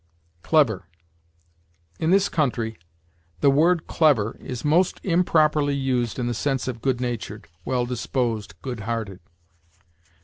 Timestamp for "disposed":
7.85-8.59